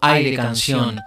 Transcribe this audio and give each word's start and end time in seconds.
Aire 0.00 0.36
Canción. 0.36 1.00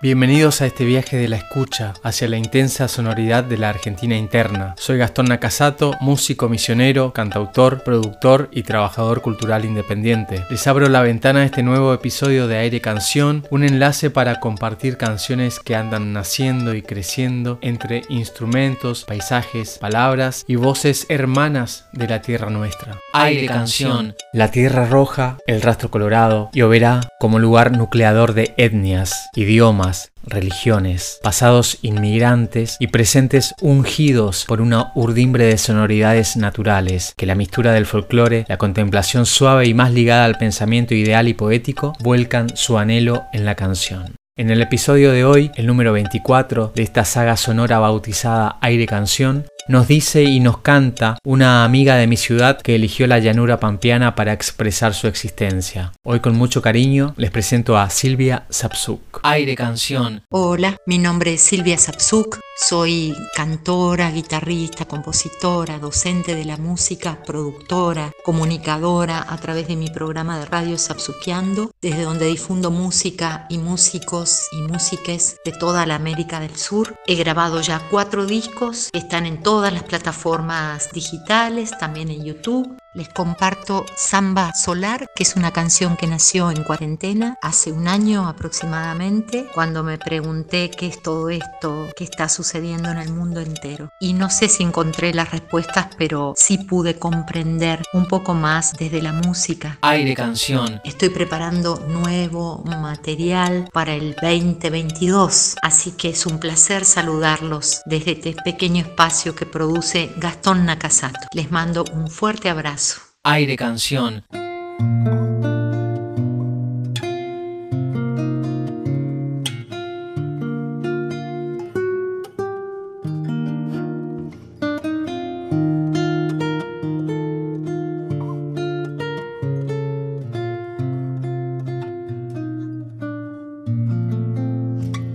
Bienvenidos 0.00 0.60
a 0.60 0.66
este 0.66 0.84
viaje 0.84 1.16
de 1.16 1.26
la 1.26 1.38
escucha 1.38 1.92
hacia 2.04 2.28
la 2.28 2.36
intensa 2.36 2.86
sonoridad 2.86 3.42
de 3.42 3.58
la 3.58 3.70
Argentina 3.70 4.16
interna. 4.16 4.76
Soy 4.78 4.96
Gastón 4.96 5.26
Nakasato, 5.26 5.92
músico 6.00 6.48
misionero, 6.48 7.12
cantautor, 7.12 7.82
productor 7.82 8.48
y 8.52 8.62
trabajador 8.62 9.22
cultural 9.22 9.64
independiente. 9.64 10.44
Les 10.50 10.64
abro 10.68 10.88
la 10.88 11.02
ventana 11.02 11.40
a 11.40 11.44
este 11.46 11.64
nuevo 11.64 11.92
episodio 11.92 12.46
de 12.46 12.58
Aire 12.58 12.80
Canción, 12.80 13.44
un 13.50 13.64
enlace 13.64 14.08
para 14.08 14.38
compartir 14.38 14.98
canciones 14.98 15.58
que 15.58 15.74
andan 15.74 16.12
naciendo 16.12 16.74
y 16.74 16.82
creciendo 16.82 17.58
entre 17.60 18.02
instrumentos, 18.08 19.02
paisajes, 19.04 19.78
palabras 19.78 20.44
y 20.46 20.54
voces 20.54 21.06
hermanas 21.08 21.88
de 21.90 22.06
la 22.06 22.22
tierra 22.22 22.50
nuestra. 22.50 23.00
Aire 23.14 23.46
Canción. 23.46 24.14
La 24.32 24.52
Tierra 24.52 24.86
Roja, 24.86 25.38
el 25.48 25.60
Rastro 25.60 25.90
Colorado 25.90 26.50
y 26.52 26.62
Oberá 26.62 27.00
como 27.18 27.40
lugar 27.40 27.76
nucleador 27.76 28.34
de 28.34 28.54
etnias, 28.58 29.28
idiomas, 29.34 29.87
religiones, 30.24 31.18
pasados 31.22 31.78
inmigrantes 31.82 32.76
y 32.80 32.88
presentes 32.88 33.54
ungidos 33.60 34.44
por 34.46 34.60
una 34.60 34.92
urdimbre 34.94 35.44
de 35.44 35.58
sonoridades 35.58 36.36
naturales, 36.36 37.14
que 37.16 37.26
la 37.26 37.34
mistura 37.34 37.72
del 37.72 37.86
folclore, 37.86 38.44
la 38.48 38.58
contemplación 38.58 39.26
suave 39.26 39.66
y 39.66 39.74
más 39.74 39.92
ligada 39.92 40.24
al 40.24 40.38
pensamiento 40.38 40.94
ideal 40.94 41.28
y 41.28 41.34
poético, 41.34 41.94
vuelcan 42.00 42.56
su 42.56 42.78
anhelo 42.78 43.24
en 43.32 43.44
la 43.44 43.54
canción. 43.54 44.14
En 44.38 44.50
el 44.50 44.62
episodio 44.62 45.10
de 45.10 45.24
hoy, 45.24 45.50
el 45.56 45.66
número 45.66 45.92
24 45.92 46.72
de 46.72 46.84
esta 46.84 47.04
saga 47.04 47.36
sonora 47.36 47.80
bautizada 47.80 48.56
Aire 48.60 48.86
Canción, 48.86 49.46
nos 49.68 49.86
dice 49.86 50.24
y 50.24 50.40
nos 50.40 50.58
canta 50.58 51.18
una 51.24 51.64
amiga 51.64 51.96
de 51.96 52.06
mi 52.06 52.16
ciudad 52.16 52.60
que 52.60 52.74
eligió 52.74 53.06
la 53.06 53.18
llanura 53.18 53.60
pampeana 53.60 54.14
para 54.14 54.32
expresar 54.32 54.94
su 54.94 55.06
existencia. 55.06 55.92
Hoy 56.02 56.20
con 56.20 56.36
mucho 56.36 56.62
cariño 56.62 57.14
les 57.16 57.30
presento 57.30 57.76
a 57.76 57.90
Silvia 57.90 58.46
Sapsuk. 58.48 59.20
Aire 59.22 59.54
Canción. 59.54 60.22
Hola, 60.30 60.76
mi 60.86 60.98
nombre 60.98 61.34
es 61.34 61.42
Silvia 61.42 61.76
Sapsuk, 61.76 62.38
soy 62.60 63.14
cantora, 63.36 64.10
guitarrista, 64.10 64.84
compositora, 64.84 65.78
docente 65.78 66.34
de 66.34 66.44
la 66.44 66.56
música, 66.56 67.22
productora, 67.24 68.10
comunicadora 68.24 69.24
a 69.28 69.36
través 69.36 69.68
de 69.68 69.76
mi 69.76 69.90
programa 69.90 70.40
de 70.40 70.46
radio 70.46 70.76
Sapsuqueando, 70.76 71.70
desde 71.80 72.02
donde 72.02 72.26
difundo 72.26 72.72
música 72.72 73.46
y 73.48 73.58
músicos 73.58 74.48
y 74.50 74.62
músiques 74.62 75.36
de 75.44 75.52
toda 75.52 75.86
la 75.86 75.94
América 75.94 76.40
del 76.40 76.56
Sur. 76.56 76.96
He 77.06 77.14
grabado 77.14 77.60
ya 77.60 77.80
cuatro 77.90 78.26
discos, 78.26 78.90
están 78.92 79.26
en 79.26 79.40
todas 79.58 79.72
las 79.72 79.82
plataformas 79.82 80.88
digitales, 80.92 81.76
también 81.76 82.12
en 82.12 82.22
YouTube. 82.24 82.78
Les 82.98 83.08
comparto 83.08 83.86
Samba 83.94 84.52
Solar, 84.54 85.06
que 85.14 85.22
es 85.22 85.36
una 85.36 85.52
canción 85.52 85.96
que 85.96 86.08
nació 86.08 86.50
en 86.50 86.64
cuarentena 86.64 87.38
hace 87.42 87.70
un 87.70 87.86
año 87.86 88.26
aproximadamente, 88.26 89.48
cuando 89.54 89.84
me 89.84 89.98
pregunté 89.98 90.68
qué 90.68 90.88
es 90.88 91.00
todo 91.00 91.30
esto 91.30 91.86
que 91.96 92.02
está 92.02 92.28
sucediendo 92.28 92.90
en 92.90 92.98
el 92.98 93.12
mundo 93.12 93.38
entero. 93.38 93.92
Y 94.00 94.14
no 94.14 94.30
sé 94.30 94.48
si 94.48 94.64
encontré 94.64 95.14
las 95.14 95.30
respuestas, 95.30 95.86
pero 95.96 96.34
sí 96.36 96.58
pude 96.58 96.98
comprender 96.98 97.84
un 97.92 98.06
poco 98.06 98.34
más 98.34 98.72
desde 98.72 99.00
la 99.00 99.12
música. 99.12 99.78
Aire 99.82 100.16
Canción. 100.16 100.80
Estoy 100.82 101.10
preparando 101.10 101.78
nuevo 101.86 102.64
material 102.64 103.68
para 103.72 103.94
el 103.94 104.16
2022, 104.20 105.54
así 105.62 105.92
que 105.92 106.08
es 106.08 106.26
un 106.26 106.40
placer 106.40 106.84
saludarlos 106.84 107.80
desde 107.86 108.10
este 108.10 108.34
pequeño 108.44 108.82
espacio 108.82 109.36
que 109.36 109.46
produce 109.46 110.10
Gastón 110.16 110.66
Nakasato. 110.66 111.28
Les 111.32 111.52
mando 111.52 111.84
un 111.92 112.10
fuerte 112.10 112.50
abrazo. 112.50 112.87
Aire 113.30 113.58
Canción. 113.58 114.24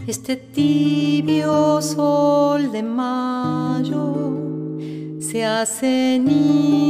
Este 0.05 0.35
tibio 0.35 1.81
sol 1.81 2.71
de 2.71 2.83
mayo 2.83 4.37
se 5.19 5.43
ha 5.43 5.65
cenido 5.65 6.03
en 6.21 6.77
la 6.77 6.82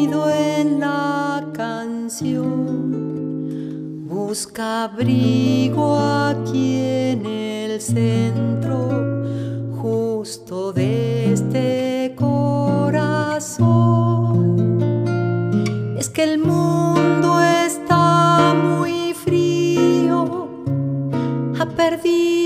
Busca 4.05 4.83
abrigo 4.83 5.97
aquí 5.97 6.77
en 6.77 7.25
el 7.25 7.81
centro, 7.81 9.25
justo 9.81 10.71
de 10.73 11.33
este 11.33 12.13
corazón. 12.15 13.63
Es 15.97 16.09
que 16.09 16.23
el 16.23 16.37
mundo 16.37 17.41
está 17.41 18.53
muy 18.53 19.15
frío, 19.15 20.47
ha 21.59 21.65
perdido 21.65 22.42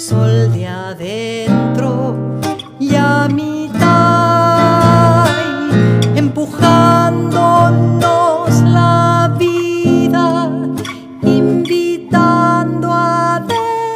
sol 0.00 0.50
de 0.54 0.66
adentro 0.66 2.16
y 2.78 2.94
a 2.94 3.28
mitad, 3.28 3.68
empujándonos 6.16 8.62
la 8.62 9.36
vida, 9.38 10.50
invitando 11.22 12.88
a 12.90 13.44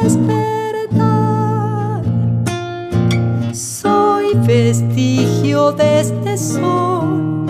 despertar. 0.03 2.03
Soy 3.51 4.35
vestigio 4.45 5.71
de 5.71 6.01
este 6.01 6.37
sol, 6.37 7.47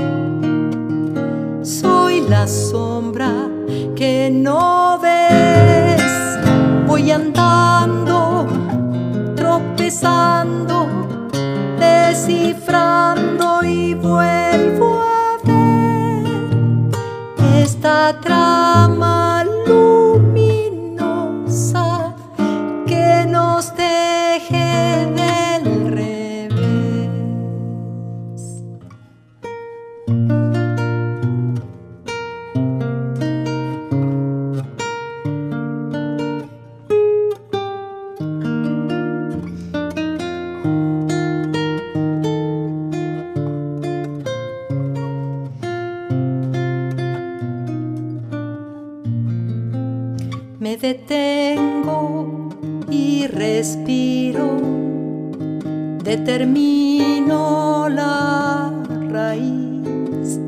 soy 1.61 2.21
la 2.29 2.47
sombra 2.47 3.33
que 3.97 4.29
no 4.31 4.97
ves. 5.01 6.01
Voy 6.88 7.11
andando, 7.11 8.14
tropezando, 9.85 10.88
descifrando 11.78 13.63
y 13.63 13.94
vuelvo 13.94 15.00
a 15.00 15.38
ver 15.44 16.25
esta 17.62 18.19
trama 18.19 19.14
Me 50.57 50.78
detengo 50.78 52.50
y 52.90 53.28
respiro, 53.28 54.57
determino 56.02 57.90
la 57.90 58.72
raíz. 59.10 60.40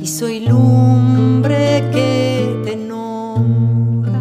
Y 0.00 0.06
soy 0.06 0.40
lumbre 0.40 1.84
que 1.92 2.62
te 2.64 2.76
nombra, 2.76 4.20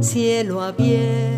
cielo 0.00 0.62
abierto, 0.62 1.29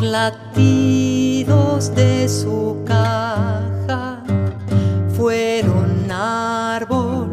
latidos 0.00 1.92
de 1.96 2.28
su 2.28 2.84
caja 2.86 4.22
fueron 5.16 6.08
árbol, 6.08 7.28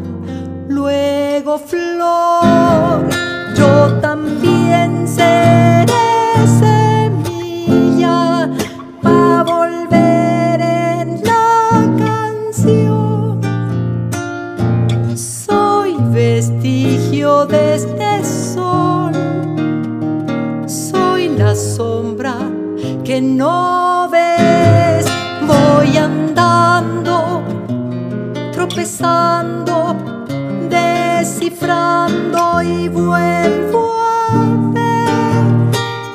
luego 0.68 1.60
flor. 1.60 3.08
Yo 3.56 3.94
también 4.00 5.06
seré 5.06 5.86
semilla 6.58 8.50
para 9.00 9.44
volver 9.44 10.60
en 10.60 11.22
la 11.22 11.88
canción. 12.04 13.40
Soy 15.14 15.94
vestigio 16.10 17.46
de 17.46 17.76
este 17.76 18.24
sol. 18.24 19.12
Soy 20.66 21.28
la 21.28 21.54
sombra 21.54 21.89
no 23.20 24.08
ves. 24.10 25.06
Voy 25.46 25.96
andando, 25.96 27.42
tropezando, 28.52 29.96
descifrando 30.68 32.62
y 32.62 32.88
vuelvo 32.88 34.02
a 34.02 34.72
ver 34.74 35.10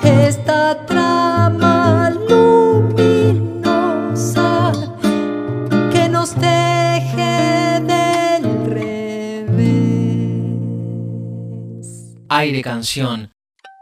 esta 0.03 0.85
trama 0.85 2.11
luminosa 2.29 3.51
que 5.91 6.09
nos 6.09 6.33
teje 6.35 7.81
del 7.81 8.65
revés. 8.65 9.85
Aire 12.29 12.61
canción. 12.61 13.34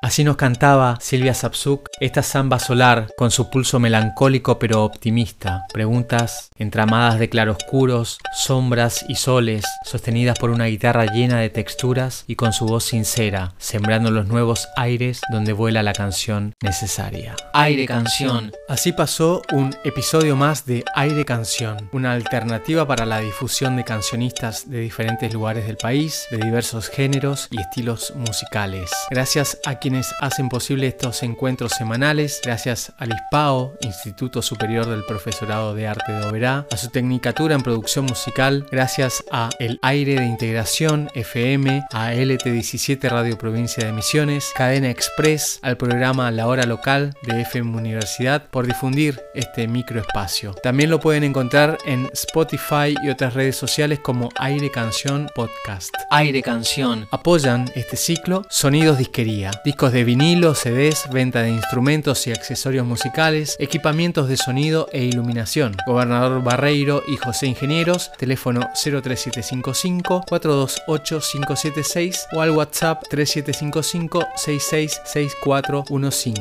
Así 0.03 0.25
nos 0.25 0.35
cantaba 0.35 0.97
Silvia 1.00 1.33
Sapsuk 1.33 1.88
esta 2.01 2.23
samba 2.23 2.59
solar 2.59 3.07
con 3.15 3.31
su 3.31 3.50
pulso 3.50 3.79
melancólico 3.79 4.59
pero 4.59 4.83
optimista. 4.83 5.63
Preguntas 5.71 6.50
entramadas 6.57 7.19
de 7.19 7.29
claroscuros, 7.29 8.17
sombras 8.35 9.05
y 9.07 9.15
soles, 9.15 9.63
sostenidas 9.85 10.38
por 10.38 10.50
una 10.50 10.65
guitarra 10.65 11.05
llena 11.05 11.39
de 11.39 11.50
texturas 11.50 12.25
y 12.27 12.35
con 12.35 12.51
su 12.51 12.65
voz 12.65 12.83
sincera, 12.83 13.53
sembrando 13.57 14.11
los 14.11 14.27
nuevos 14.27 14.67
aires 14.75 15.21
donde 15.31 15.53
vuela 15.53 15.81
la 15.83 15.94
canción 15.94 16.53
necesaria. 16.61 17.38
Aire 17.53 17.85
canción. 17.85 18.51
Así 18.67 18.91
pasó 18.91 19.41
un 19.53 19.73
episodio 19.85 20.35
más 20.35 20.65
de 20.65 20.83
Aire 20.95 21.23
Canción, 21.23 21.89
una 21.94 22.11
alternativa 22.11 22.85
para 22.85 23.05
la 23.05 23.21
difusión 23.21 23.77
de 23.77 23.85
cancionistas 23.85 24.69
de 24.69 24.81
diferentes 24.81 25.33
lugares 25.33 25.65
del 25.65 25.77
país, 25.77 26.27
de 26.29 26.39
diversos 26.39 26.89
géneros 26.89 27.47
y 27.51 27.61
estilos 27.61 28.11
musicales. 28.17 28.91
Gracias 29.09 29.59
a 29.65 29.79
quienes 29.79 29.93
hacen 30.19 30.50
posible 30.50 30.88
estos 30.88 31.24
encuentros 31.24 31.74
semanales, 31.74 32.42
gracias 32.44 32.94
al 32.98 33.13
ISPAO, 33.13 33.74
Instituto 33.81 34.42
Superior 34.42 34.86
del 34.88 35.04
Profesorado 35.06 35.75
de 35.75 35.88
Arte 35.88 36.12
de 36.12 36.25
Oberá, 36.25 36.66
a 36.72 36.78
su 36.78 36.90
tecnicatura 36.90 37.56
en 37.56 37.62
producción 37.62 38.06
musical, 38.06 38.66
gracias 38.72 39.24
a 39.31 39.50
El 39.60 39.80
Aire 39.81 40.16
de 40.16 40.25
Integración 40.25 41.10
FM, 41.13 41.86
a 41.92 42.13
LT17 42.13 43.10
Radio 43.10 43.38
Provincia 43.38 43.86
de 43.86 43.92
Misiones, 43.92 44.51
Cadena 44.56 44.90
Express, 44.90 45.60
al 45.62 45.78
programa 45.78 46.31
La 46.31 46.48
Hora 46.48 46.66
Local 46.66 47.13
de 47.24 47.42
FM 47.42 47.78
Universidad 47.78 48.48
por 48.50 48.66
difundir 48.66 49.22
este 49.34 49.68
microespacio. 49.68 50.54
También 50.63 50.89
lo 50.89 51.00
pueden 51.00 51.24
encontrar 51.24 51.78
en 51.86 52.10
Spotify 52.13 52.96
y 53.04 53.10
otras 53.10 53.34
redes 53.34 53.56
sociales 53.56 54.00
como 54.00 54.30
Aire 54.38 54.72
Canción 54.72 55.30
Podcast. 55.36 55.94
Aire 56.10 56.42
canción. 56.42 57.07
Apoyan 57.12 57.69
este 57.75 57.98
ciclo 57.98 58.44
Sonidos 58.50 58.98
Disquería, 58.98 59.51
de 59.91 60.03
vinilo, 60.03 60.56
CDs, 60.56 61.09
venta 61.12 61.41
de 61.41 61.50
instrumentos 61.50 62.27
y 62.27 62.31
accesorios 62.31 62.85
musicales, 62.85 63.57
equipamientos 63.59 64.30
de 64.30 64.38
sonido 64.38 64.88
e 64.94 65.03
iluminación. 65.03 65.75
Gobernador 65.85 66.44
Barreiro 66.44 67.03
y 67.07 67.18
José 67.18 67.47
Ingenieros, 67.47 68.12
teléfono 68.18 68.62
03755 68.74 70.24
428 70.27 71.19
576 71.19 72.27
o 72.33 72.41
al 72.41 72.51
WhatsApp 72.51 73.03
3755 73.09 74.27
666415. 74.35 76.33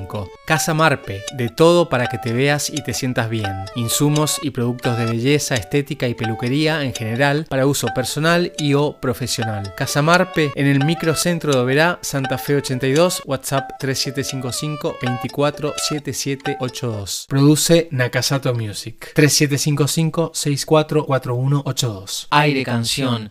Casa 0.46 0.74
Marpe, 0.74 1.22
de 1.34 1.48
todo 1.48 1.88
para 1.88 2.06
que 2.06 2.18
te 2.18 2.32
veas 2.32 2.70
y 2.70 2.82
te 2.82 2.94
sientas 2.94 3.28
bien. 3.28 3.52
Insumos 3.74 4.38
y 4.42 4.50
productos 4.50 4.98
de 4.98 5.06
belleza, 5.06 5.54
estética 5.54 6.08
y 6.08 6.14
peluquería 6.14 6.84
en 6.84 6.94
general 6.94 7.46
para 7.48 7.66
uso 7.66 7.88
personal 7.94 8.52
y 8.58 8.74
o 8.74 8.98
profesional. 9.00 9.74
Casa 9.76 10.02
Marpe 10.02 10.52
en 10.54 10.66
el 10.66 10.84
microcentro 10.84 11.52
de 11.52 11.58
Oberá, 11.58 11.98
Santa 12.02 12.38
Fe 12.38 12.56
82, 12.56 13.22
WhatsApp 13.32 13.79
3755 13.79 14.96
247782. 15.00 17.26
Produce 17.29 17.88
Nakasato 17.90 18.55
Music 18.55 19.12
3755 19.14 20.31
644182. 20.34 22.26
Aire 22.31 22.64
canción. 22.64 23.31